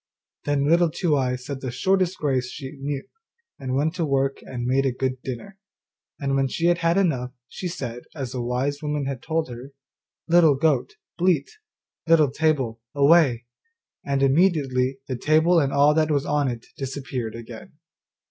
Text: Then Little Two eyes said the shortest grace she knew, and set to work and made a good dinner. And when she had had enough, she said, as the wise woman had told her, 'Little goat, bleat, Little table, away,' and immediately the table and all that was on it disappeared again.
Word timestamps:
Then 0.45 0.67
Little 0.67 0.89
Two 0.89 1.15
eyes 1.15 1.45
said 1.45 1.61
the 1.61 1.69
shortest 1.69 2.17
grace 2.17 2.49
she 2.49 2.71
knew, 2.79 3.03
and 3.59 3.79
set 3.79 3.93
to 3.97 4.03
work 4.05 4.39
and 4.41 4.65
made 4.65 4.83
a 4.83 4.91
good 4.91 5.21
dinner. 5.21 5.59
And 6.19 6.35
when 6.35 6.47
she 6.47 6.65
had 6.65 6.79
had 6.79 6.97
enough, 6.97 7.33
she 7.47 7.67
said, 7.67 8.05
as 8.15 8.31
the 8.31 8.41
wise 8.41 8.81
woman 8.81 9.05
had 9.05 9.21
told 9.21 9.47
her, 9.51 9.73
'Little 10.27 10.55
goat, 10.55 10.95
bleat, 11.19 11.51
Little 12.07 12.31
table, 12.31 12.81
away,' 12.95 13.45
and 14.03 14.23
immediately 14.23 14.97
the 15.07 15.15
table 15.17 15.59
and 15.59 15.71
all 15.71 15.93
that 15.93 16.09
was 16.09 16.25
on 16.25 16.47
it 16.47 16.65
disappeared 16.75 17.35
again. 17.35 17.73